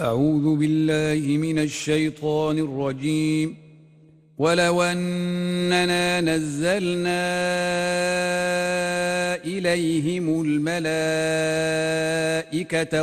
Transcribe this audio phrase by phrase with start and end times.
[0.00, 3.56] أعوذ بالله من الشيطان الرجيم.
[4.38, 7.26] ولو أننا نزلنا
[9.44, 11.44] إليهم الملائكة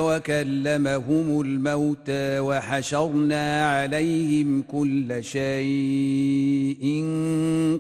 [0.02, 6.84] وكلمهم الموتى وحشرنا عليهم كل شيء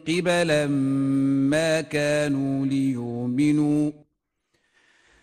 [0.07, 0.67] قبلا
[1.47, 3.91] ما كانوا ليؤمنوا.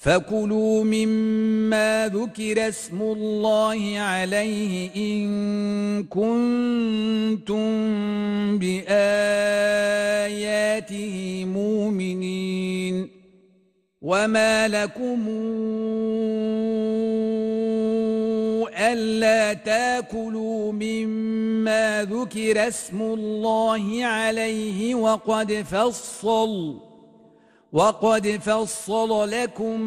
[0.00, 7.60] فكلوا مما ذكر اسم الله عليه إن كنتم
[8.58, 9.84] بآياته
[11.44, 13.08] مؤمنين
[14.02, 15.28] وما لكم
[18.78, 26.89] ألا تاكلوا مما ذكر اسم الله عليه وقد فصل
[27.72, 29.80] وقد فصل لكم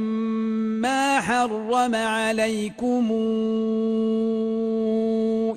[0.82, 3.08] ما حرم عليكم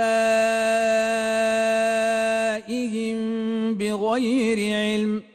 [3.75, 5.32] بغير علم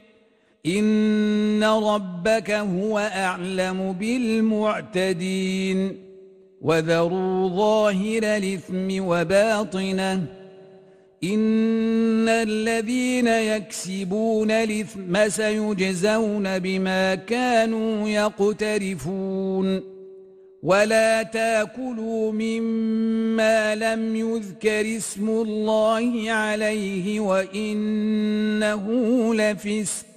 [0.68, 5.98] إن ربك هو أعلم بالمعتدين
[6.62, 10.24] وذروا ظاهر الإثم وباطنه
[11.24, 19.98] إن الذين يكسبون الإثم سيجزون بما كانوا يقترفون
[20.64, 28.86] ولا تاكلوا مما لم يذكر اسم الله عليه وإنه
[29.36, 30.17] لفسق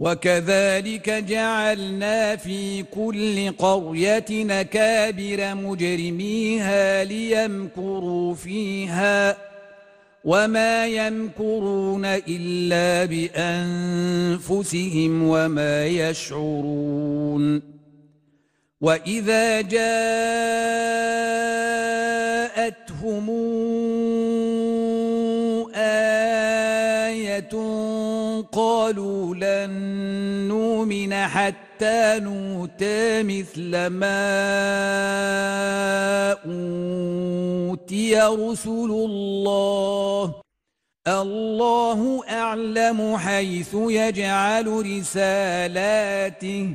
[0.00, 9.36] وكذلك جعلنا في كل قرية نكابر مجرميها ليمكروا فيها
[10.24, 13.04] وما يمكرون إلا
[14.44, 17.62] بأنفسهم وما يشعرون
[18.80, 20.30] وإذا جاءتهم
[28.52, 29.70] قالوا لن
[30.48, 34.30] نؤمن حتى نوتى مثل ما
[36.32, 40.34] أوتي رسل الله.
[41.08, 44.66] الله أعلم حيث يجعل
[44.98, 46.74] رسالاته.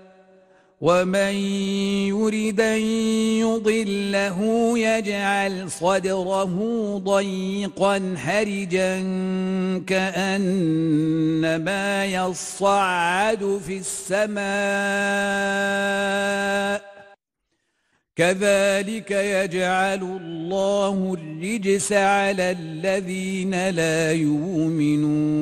[0.81, 1.33] ومن
[2.09, 2.81] يرد أن
[3.37, 4.39] يضله
[4.79, 6.53] يجعل صدره
[7.05, 8.95] ضيقا حرجا
[9.87, 10.85] كأنما
[12.05, 14.41] يصعد في السماء
[18.15, 25.41] كذلك يجعل الله الرجس على الذين لا يؤمنون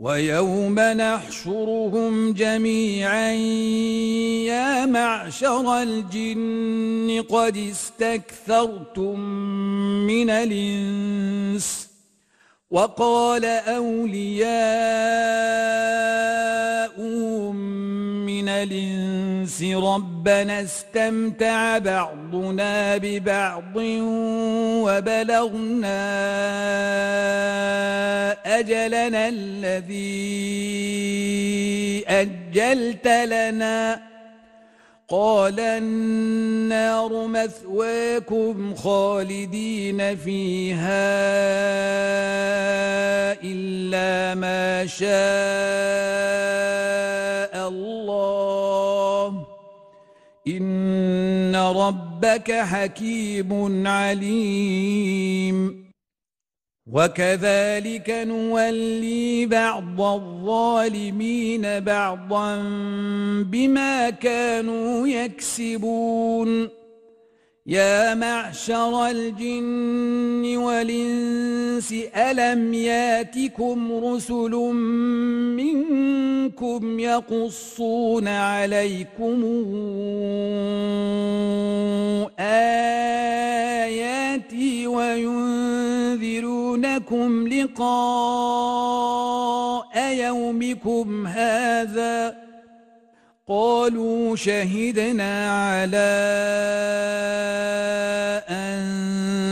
[0.00, 3.32] ويوم نحشرهم جميعا
[4.48, 9.20] يا معشر الجن قد استكثرتم
[10.06, 11.89] من الإنس
[12.70, 14.30] وقال أولياؤهم
[18.26, 23.76] من الإنس ربنا استمتع بعضنا ببعض
[24.86, 26.00] وبلغنا
[28.58, 30.44] أجلنا الذي
[32.08, 34.10] أجلت لنا.
[35.10, 41.89] قال النار مثواكم خالدين فيها
[44.34, 45.10] ما شاء
[47.68, 49.46] الله.
[50.48, 55.90] إن ربك حكيم عليم.
[56.92, 62.56] وكذلك نولي بعض الظالمين بعضا
[63.42, 66.79] بما كانوا يكسبون.
[67.70, 74.50] يا معشر الجن والإنس ألم ياتكم رسل
[75.56, 79.44] منكم يقصون عليكم
[82.38, 84.06] آياتي
[84.86, 85.38] وينذرونكم
[87.48, 88.80] لقاء
[90.14, 92.49] يومكم هذا ۖ؟
[93.50, 96.10] قالوا شهدنا على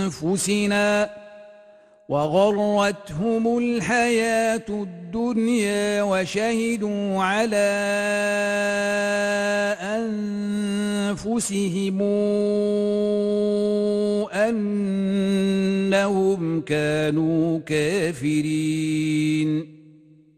[0.07, 1.11] أنفسنا
[2.09, 7.69] وغرتهم الحياة الدنيا وشهدوا على
[11.19, 12.03] أنفسهم
[15.59, 18.99] أنهم كانوا كافرين.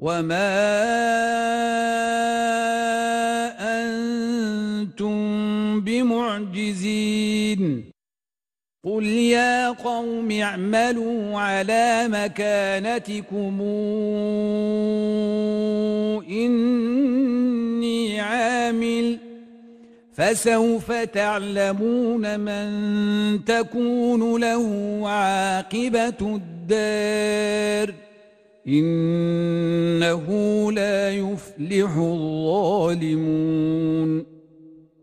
[0.00, 0.48] وما
[3.60, 5.18] أنتم
[5.80, 7.60] بمعجزين
[8.84, 13.60] قل يا قوم اعملوا على مكانتكم
[16.30, 19.18] إني عامل
[20.12, 22.68] فسوف تعلمون من
[23.44, 28.07] تكون له عاقبة الدار
[28.68, 30.26] إنه
[30.72, 33.58] لا يفلح الظالمون.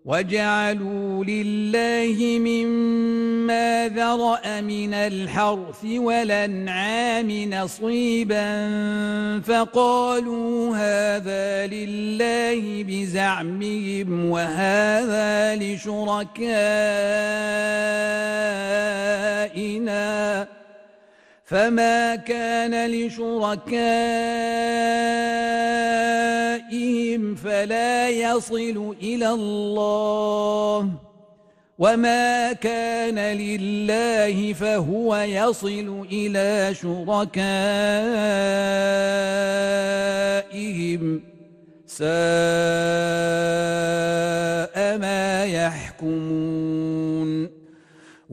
[0.05, 8.69] وجعلوا لله مما ذرأ من الحرث والأنعام نصيبا
[9.41, 16.65] فقالوا هذا لله بزعمهم وهذا لشركائنا.
[21.45, 23.65] فما كان لشركائهم
[27.35, 30.89] فلا يصل إلى الله
[31.79, 37.35] وما كان لله فهو يصل إلى شركائهم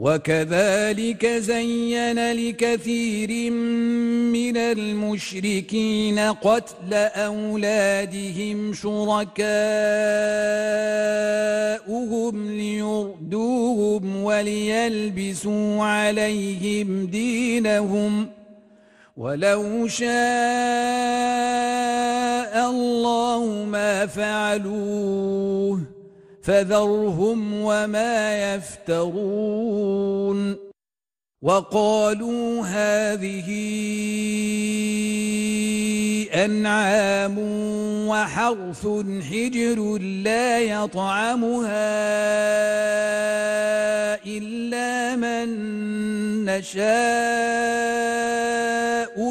[0.03, 3.51] وكذلك زين لكثير
[4.35, 9.31] من المشركين قتل أولادهم شركاؤهم
[12.51, 18.29] ليردوهم وليلبسوا عليهم دينهم
[19.17, 20.13] ولو شاء
[22.71, 25.52] الله ما فعلوه
[26.43, 30.57] فذرهم وما يفترون
[31.43, 33.49] وقالوا هذه
[36.35, 37.39] أنعام
[38.09, 38.87] وحرث
[39.31, 41.93] حجر لا يطعمها
[44.27, 45.49] إلا من
[46.45, 46.83] نشاء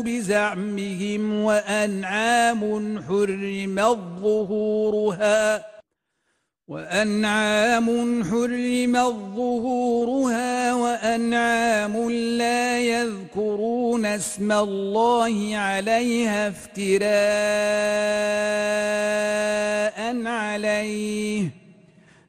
[0.02, 2.62] بزعمهم وأنعام
[3.08, 5.71] حرمت ظهورها
[6.72, 7.88] وأنعام
[8.24, 17.02] حرمت ظهورها وأنعام لا يذكرون اسم الله عليها افتراء
[20.28, 21.50] عليه.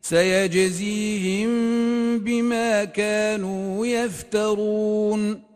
[0.02, 1.48] سيجزيهم
[2.18, 5.51] بما كانوا يفترون.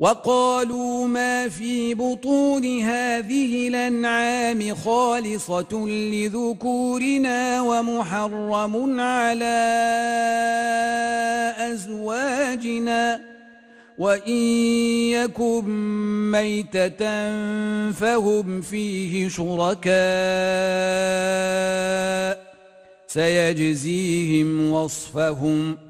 [0.00, 9.60] وقالوا ما في بطون هذه الأنعام خالصة لذكورنا ومحرم على
[11.58, 13.20] أزواجنا
[13.98, 14.42] وإن
[15.12, 15.64] يكن
[16.30, 17.30] ميتة
[17.92, 19.90] فهم فيه شركاء
[23.06, 25.89] سيجزيهم وصفهم ۖ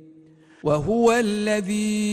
[0.63, 2.11] وهو الذي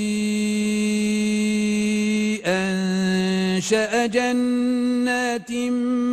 [2.47, 5.53] أنشأ جنات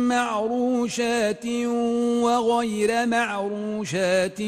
[0.08, 1.46] معروشات
[2.22, 4.40] وغير معروشات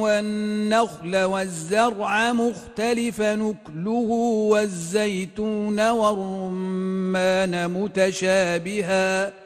[0.00, 4.10] والنخل والزرع مختلف نكله
[4.50, 9.45] والزيتون والرمان متشابهاً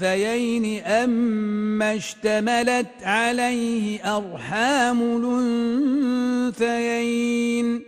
[0.00, 5.02] الأنثيين أما اشتملت عليه أرحام
[6.56, 7.82] الأنثيين.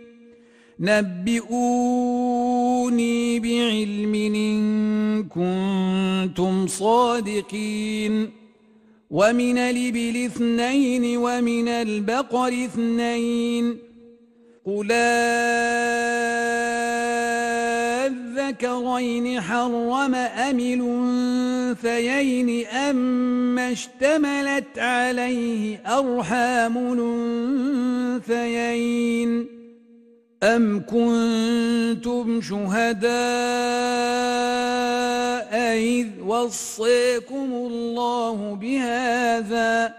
[0.79, 1.59] نبئوني
[3.39, 8.39] بعلم إن كنتم صادقين.
[9.09, 13.88] ومن الإبل اثنين ومن البقر اثنين.
[14.69, 14.91] قل
[18.05, 20.59] الذكرين حرم أم
[21.79, 26.77] الأنثيين أما اشتملت عليه أرحام
[28.27, 29.47] الأنثيين
[30.43, 33.09] أم كنتم شهداء
[35.77, 39.98] إذ وصيكم الله بهذا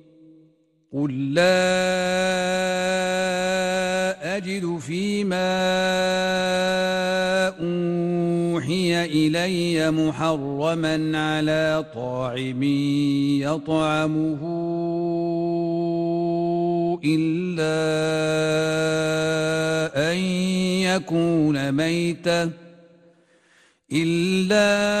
[0.93, 1.47] قل لا
[4.37, 5.51] أجد فيما
[7.47, 12.63] أوحي إلي محرما على طاعم
[13.41, 14.41] يطعمه
[17.05, 17.71] إلا
[20.11, 20.17] أن
[20.83, 22.51] يكون ميتاً
[23.93, 25.00] إلا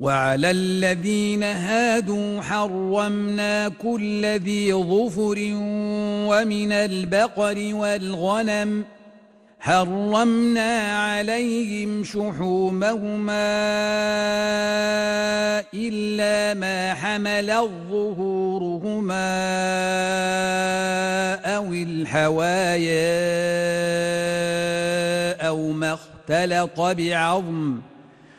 [0.00, 5.38] وعلى الذين هادوا حرمنا كل ذي ظفر
[6.28, 8.98] ومن البقر والغنم ۖ
[9.60, 13.48] حرمنا عليهم شحومهما
[15.74, 19.34] إلا ما حمل ظهورهما
[21.56, 23.08] أو الحوايا
[25.48, 27.80] أو ما اختلط بعظم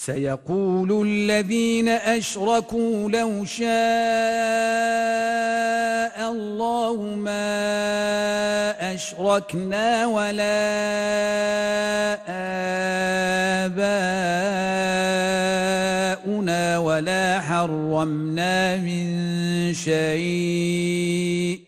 [0.00, 3.68] سيقول الذين أشركوا لو شاء
[6.30, 10.58] الله ما أشركنا ولا
[16.16, 21.67] آباؤنا ولا حرمنا من شيء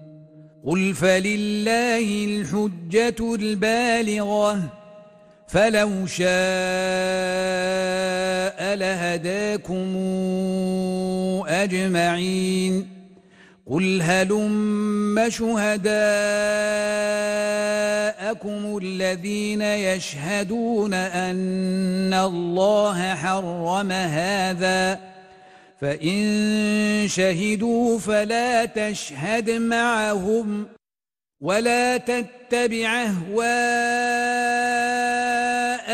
[0.65, 4.59] قل فلله الحجة البالغة
[5.47, 6.31] فلو شاء
[8.75, 9.95] لهداكم
[11.47, 12.87] أجمعين
[13.71, 15.91] قل هلم شهداءكم
[18.83, 25.10] الذين يشهدون أن الله حرم هذا
[25.81, 30.65] فإن شهدوا فلا تشهد معهم
[31.41, 33.41] ولا تتبع أهواء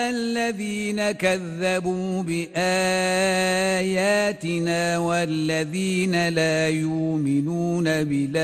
[0.09, 2.57] الذين كذبوا بآياتنا
[4.97, 8.43] والذين لا يؤمنون بالآخرة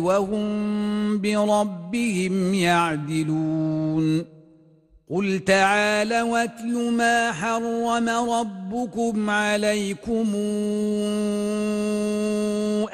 [0.00, 4.33] وهم بربهم يعدلون
[5.10, 10.32] قل تعالى واتل ما حرم ربكم عليكم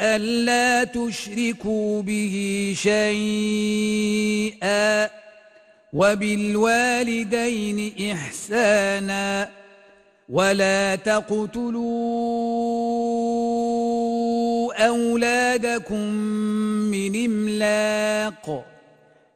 [0.01, 3.90] ألا تشركوا به شيئا
[5.92, 7.33] وبالوالدين
[8.12, 9.49] إحسانا
[10.29, 11.90] ولا تقتلوا
[14.87, 16.07] أولادكم
[16.90, 18.64] من إملاق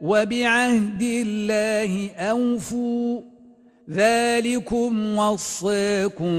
[0.00, 3.20] وبعهد الله أوفوا
[3.90, 6.30] ذلكم وصاكم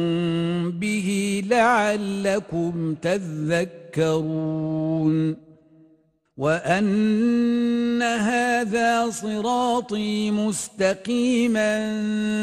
[0.71, 4.47] به لعلكم تذكرون
[6.37, 11.69] وأن هذا صراطي مستقيما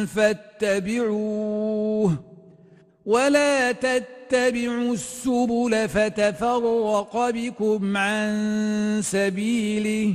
[0.07, 1.55] فاتبعوه
[3.07, 10.15] ولا تتبعوا السبل فتفرق بكم عن سبيله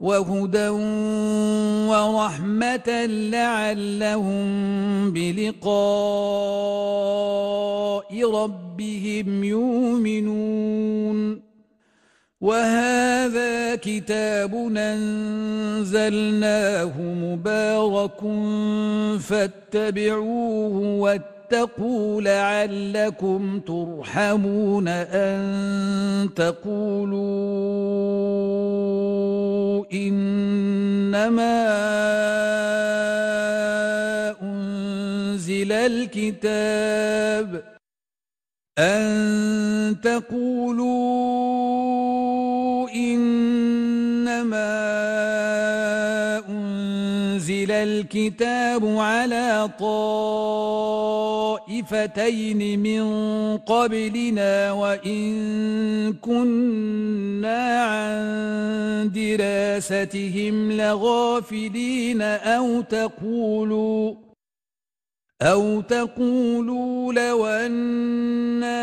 [0.00, 0.68] وهدى
[1.88, 4.46] ورحمة لعلهم
[5.12, 5.70] بلقاء
[8.34, 11.18] ربهم يؤمنون.
[12.40, 16.22] وهذا كتاب أنزلناه
[17.02, 18.20] مبارك
[19.20, 21.37] فاتبعوه واتقوا
[22.20, 27.28] لعلكم ترحمون أن تقولوا
[29.92, 31.68] إنما
[34.42, 37.62] أنزل الكتاب
[38.78, 42.07] أن تقولوا
[47.58, 49.70] أنزل الكتاب على
[51.68, 53.06] طائفتين من
[53.58, 64.14] قبلنا وإن كنا عن دراستهم لغافلين أو تقولوا
[65.42, 68.78] أو تقولوا لو أنا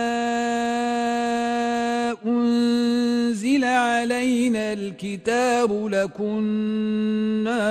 [3.66, 7.62] علينا الكتاب لكنا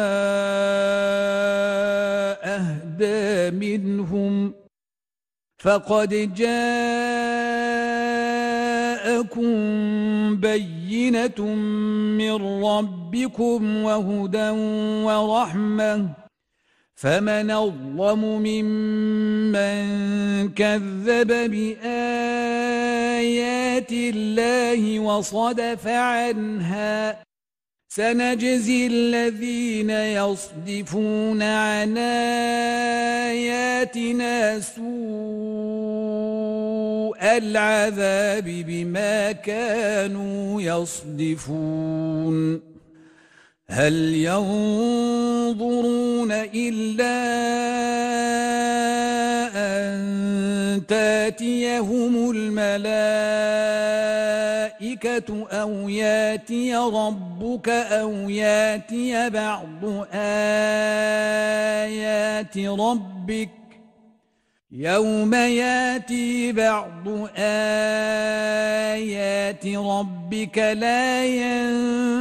[2.57, 4.54] أهدى منهم
[5.59, 6.64] فقد جاءكم
[10.37, 11.54] بينة
[12.18, 14.50] من ربكم وهدى
[15.04, 16.09] ورحمة
[16.94, 19.54] فمن أظلم ممن
[20.48, 21.92] كذب بآيات
[23.92, 27.24] الله وصدف عنها.
[27.88, 31.98] سنجزي الذين يصدفون عن
[33.28, 34.85] آياتنا سوء
[37.22, 42.61] العذاب بما كانوا يصدفون.
[43.68, 45.52] هل ينظرون
[46.33, 47.24] إلا
[48.14, 48.84] أن
[50.80, 52.64] تاتيهم الملائكة
[55.50, 59.84] أو ياتي ربك أو ياتي بعض
[60.14, 61.58] آيات
[62.58, 63.63] ربك
[64.76, 71.24] يوم ياتي بعض آيات ربك لا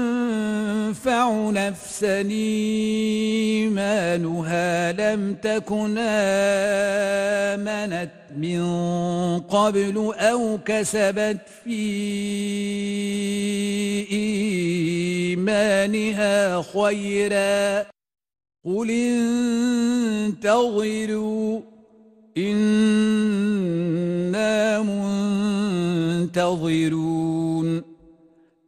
[0.06, 2.22] ينفع نفسا
[3.62, 5.98] إيمانها لم تكن
[7.58, 8.64] آمنت من
[9.40, 11.80] قبل أو كسبت في
[15.32, 17.86] إيمانها خيرا
[18.66, 18.92] قل
[20.30, 21.73] انتظروا
[22.38, 24.02] إنا
[26.32, 27.84] منتظرون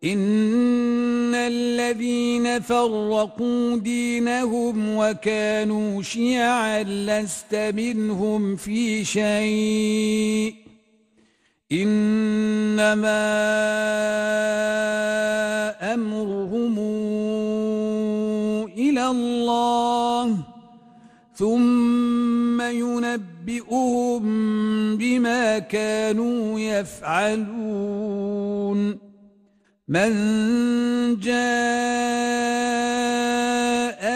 [0.04, 10.56] إن الذين فرقوا دينهم وكانوا شيعا لست منهم في شيء
[11.71, 13.25] إنما
[15.93, 16.80] أمرهم
[18.78, 20.38] إلى الله
[21.36, 22.62] ثم
[23.49, 27.99] ينبئهم بما كانوا يفعلون
[29.88, 30.10] من
[31.19, 31.36] جاء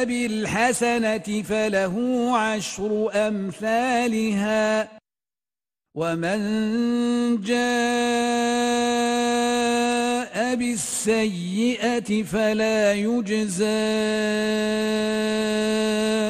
[0.06, 4.90] بالحسنة فله عشر أمثالها
[5.96, 6.40] ومن
[7.42, 7.60] جاء
[10.56, 13.90] بالسيئة فلا يجزى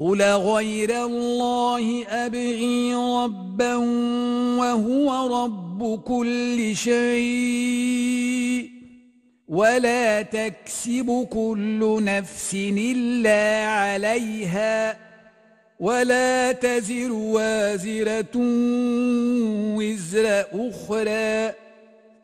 [0.00, 3.74] قل غير الله أبغي ربا
[4.58, 8.70] وهو رب كل شيء
[9.48, 14.96] ولا تكسب كل نفس إلا عليها
[15.80, 18.36] ولا تزر وازرة
[19.78, 21.63] وزر أخرى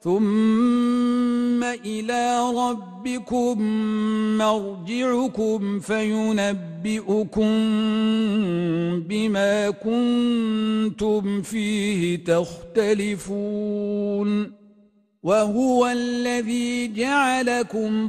[0.00, 3.62] ثم إلى ربكم
[4.38, 7.50] مرجعكم فينبئكم
[9.08, 13.70] بما كنتم فيه تختلفون
[15.22, 18.08] وهو الذي جعلكم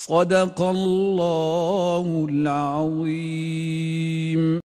[0.00, 3.60] صدق الله العظيم.